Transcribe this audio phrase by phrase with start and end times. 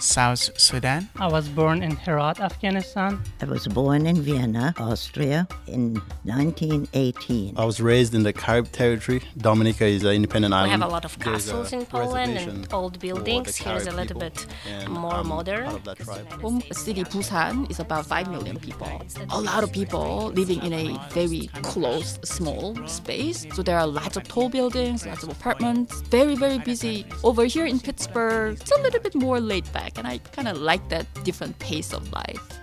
[0.00, 1.08] South Sudan.
[1.16, 3.22] I was born in Herat, Afghanistan.
[3.40, 5.94] I was born in Vienna, Austria in
[6.24, 7.54] 1918.
[7.56, 9.22] I was raised in the Carib territory.
[9.38, 10.72] Dominica is an independent We island.
[10.74, 13.56] We have a lot of castles in Poland and old buildings.
[13.56, 15.64] Here is a little bit and more I'm modern.
[15.64, 16.40] part of that.
[16.40, 19.02] Home city Busan is about 5 million people.
[19.30, 23.46] A lot of people living in a very close, small space.
[23.54, 27.06] So there are lots of tall buildings, lots of apartments, very, very busy.
[27.24, 30.58] Over here in Pittsburgh, it's a little bit more laid back, and I kind of
[30.58, 32.60] like that different pace of life.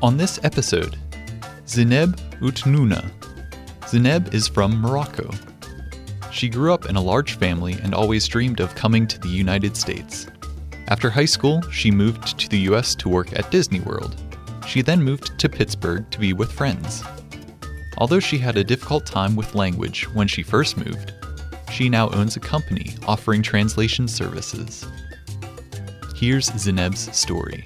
[0.00, 0.96] On this episode,
[1.66, 3.10] Zineb Outnouna.
[3.82, 5.30] Zineb is from Morocco.
[6.30, 9.76] She grew up in a large family and always dreamed of coming to the United
[9.76, 10.26] States.
[10.88, 14.16] After high school, she moved to the US to work at Disney World.
[14.66, 17.02] She then moved to Pittsburgh to be with friends.
[17.98, 21.12] Although she had a difficult time with language when she first moved,
[21.72, 24.86] she now owns a company offering translation services.
[26.20, 27.64] Here's Zineb's story.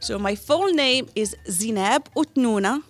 [0.00, 2.82] So my full name is Zineb Outnouna.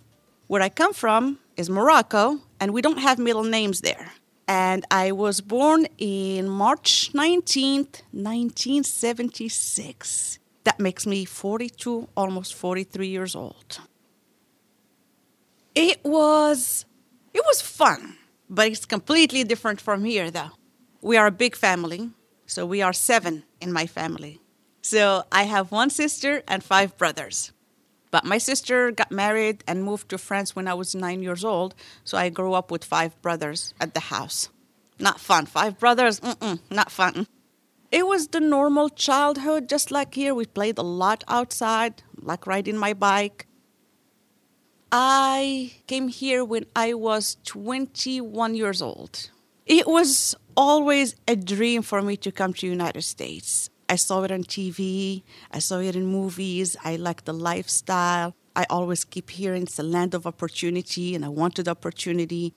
[0.47, 4.13] Where I come from is Morocco, and we don't have middle names there.
[4.47, 10.39] And I was born in March 19th, 1976.
[10.65, 13.81] That makes me 42, almost 43 years old.
[15.75, 16.87] It was
[17.35, 18.17] it was fun,
[18.49, 20.53] but it's completely different from here though.
[21.03, 22.13] We are a big family,
[22.49, 24.41] so we are 7 in my family.
[24.81, 27.53] So I have one sister and five brothers.
[28.11, 31.75] But my sister got married and moved to France when I was nine years old,
[32.05, 34.49] so I grew up with five brothers at the house.
[34.99, 35.45] Not fun.
[35.45, 37.27] Five brothers, mm-mm, not fun.
[37.93, 40.35] It was the normal childhood, just like here.
[40.35, 43.47] We played a lot outside, like riding my bike.
[44.91, 49.31] I came here when I was 21 years old.
[49.67, 53.71] It was always a dream for me to come to United States.
[53.89, 58.35] I saw it on TV, I saw it in movies, I like the lifestyle.
[58.57, 62.55] I always keep hearing it's a land of opportunity and I wanted opportunity.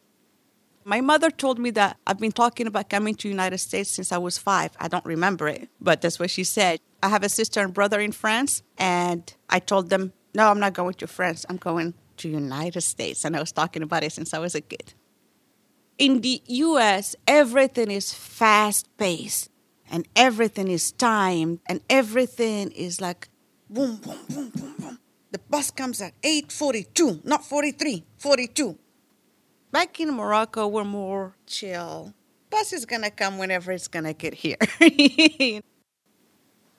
[0.83, 4.17] My mother told me that I've been talking about coming to United States since I
[4.17, 4.71] was 5.
[4.79, 6.79] I don't remember it, but that's what she said.
[7.03, 10.73] I have a sister and brother in France and I told them, "No, I'm not
[10.73, 11.45] going to France.
[11.47, 14.61] I'm going to United States." And I was talking about it since I was a
[14.61, 14.95] kid.
[15.97, 19.49] In the US, everything is fast paced
[19.91, 23.29] and everything is timed and everything is like
[23.69, 24.99] boom, boom, boom, boom, boom.
[25.31, 28.77] The bus comes at 8.42, not 43, 42.
[29.71, 32.13] Back in Morocco, we're more chill.
[32.49, 34.57] Bus is gonna come whenever it's gonna get here.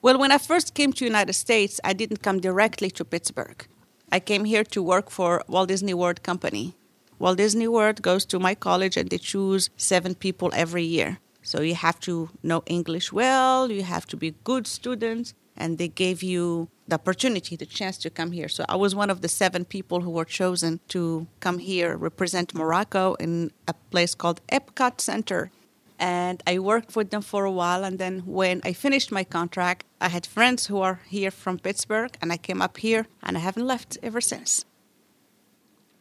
[0.03, 3.67] well, when I first came to United States, I didn't come directly to Pittsburgh.
[4.11, 6.75] I came here to work for Walt Disney World Company.
[7.23, 11.21] Walt Disney World goes to my college and they choose seven people every year.
[11.41, 15.87] So you have to know English well, you have to be good students, and they
[15.87, 18.49] gave you the opportunity, the chance to come here.
[18.49, 22.57] So I was one of the seven people who were chosen to come here, represent
[22.57, 25.53] Morocco in a place called Epcot Center.
[26.01, 29.85] And I worked with them for a while, and then when I finished my contract,
[30.01, 33.41] I had friends who are here from Pittsburgh, and I came up here, and I
[33.41, 34.65] haven't left ever since.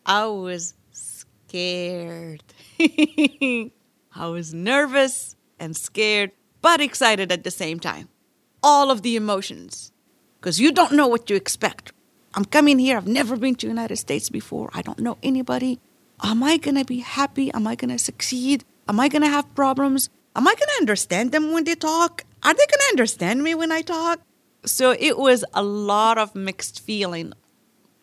[0.04, 0.74] I was
[1.52, 2.44] scared.
[4.16, 6.32] I was nervous and scared,
[6.62, 8.08] but excited at the same time.
[8.64, 9.92] All of the emotions.
[10.40, 11.92] Because you don't know what you expect.
[12.36, 12.96] I'm coming here.
[12.96, 14.70] I've never been to the United States before.
[14.74, 15.80] I don't know anybody.
[16.24, 17.52] Am I to be happy?
[17.54, 18.64] Am I to succeed?
[18.88, 20.10] Am I to have problems?
[20.38, 22.24] Am I to understand them when they talk?
[22.44, 24.22] Are they to understand me when I talk?
[24.64, 27.34] So it was a lot of mixed feeling.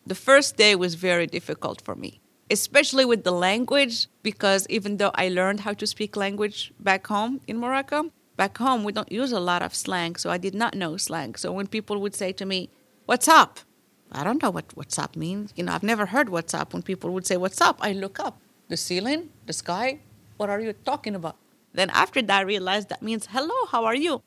[0.05, 2.18] The first day was very difficult for me
[2.49, 7.41] especially with the language, because even though I learned how to speak language back home
[7.47, 10.73] in Morocco, back home we don't use a lot of slang, so I did not
[10.75, 11.35] know slang.
[11.35, 12.69] So when people would say to me,
[13.05, 13.59] What's up?
[14.11, 15.51] I don't know what what's up means.
[15.55, 16.73] You know, I've never heard what's up.
[16.73, 17.77] When people would say, What's up?
[17.81, 18.39] I look up.
[18.67, 19.29] The ceiling?
[19.45, 19.99] The sky?
[20.37, 21.35] What are you talking about?
[21.73, 24.21] Then after that, I realized that means, Hello, how are you?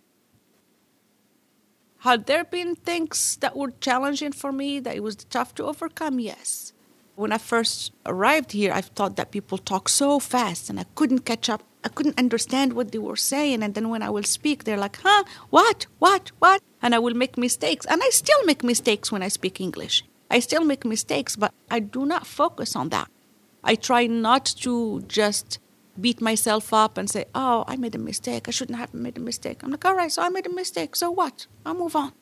[1.98, 6.18] Had there been things that were challenging for me that it was tough to overcome?
[6.18, 6.72] Yes.
[7.14, 11.26] When I first arrived here, I thought that people talk so fast and I couldn't
[11.26, 11.62] catch up.
[11.84, 13.62] I couldn't understand what they were saying.
[13.62, 16.62] And then when I will speak, they're like, huh, what, what, what?
[16.80, 17.84] And I will make mistakes.
[17.86, 20.04] And I still make mistakes when I speak English.
[20.30, 23.10] I still make mistakes, but I do not focus on that.
[23.62, 25.58] I try not to just
[26.00, 28.48] beat myself up and say, oh, I made a mistake.
[28.48, 29.62] I shouldn't have made a mistake.
[29.62, 30.96] I'm like, all right, so I made a mistake.
[30.96, 31.46] So what?
[31.66, 32.12] I'll move on.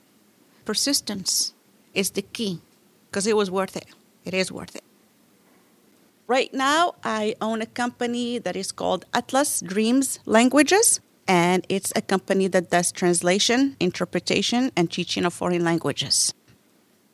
[0.64, 1.54] Persistence
[1.94, 2.60] is the key
[3.08, 3.86] because it was worth it.
[4.24, 4.84] It is worth it.
[6.26, 12.02] Right now, I own a company that is called Atlas Dreams Languages, and it's a
[12.02, 16.32] company that does translation, interpretation, and teaching of foreign languages.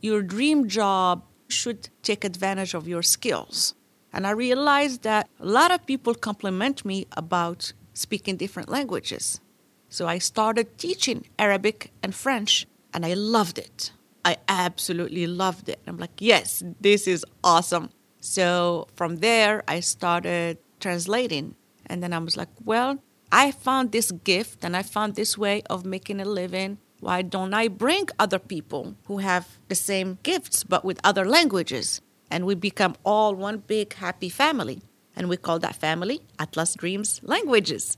[0.01, 3.75] Your dream job should take advantage of your skills.
[4.13, 9.41] And I realized that a lot of people compliment me about speaking different languages.
[9.89, 13.93] So I started teaching Arabic and French, and I loved it.
[14.27, 15.79] I absolutely loved it.
[15.87, 17.91] I'm like, yes, this is awesome.
[18.19, 21.55] So from there, I started translating.
[21.87, 22.99] And then I was like, well,
[23.31, 26.79] I found this gift and I found this way of making a living.
[26.99, 32.01] Why don't I bring other people who have the same gifts but with other languages?
[32.29, 34.83] And we become all one big happy family.
[35.15, 37.97] And we call that family Atlas Dreams Languages.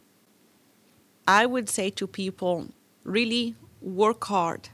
[1.26, 2.68] I would say to people
[3.02, 4.68] really work hard.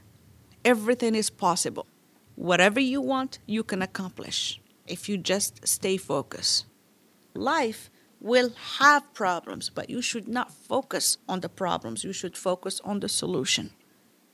[0.65, 1.85] Everything is possible.
[2.33, 6.65] Whatever you want, you can accomplish if you just stay focused.
[7.35, 12.03] Life will have problems, but you should not focus on the problems.
[12.03, 13.69] You should focus on the solution.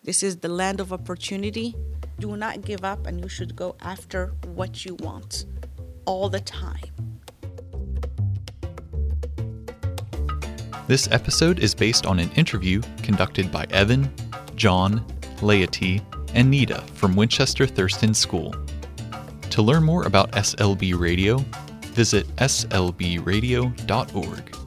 [0.03, 1.75] This is the land of opportunity.
[2.17, 5.45] Do not give up, and you should go after what you want
[6.05, 6.91] all the time.
[10.87, 14.09] This episode is based on an interview conducted by Evan,
[14.55, 15.05] John,
[15.41, 16.01] Leyeti,
[16.33, 18.55] and Neeta from Winchester Thurston School.
[19.51, 21.37] To learn more about SLB Radio,
[21.93, 24.60] visit slbradio.org.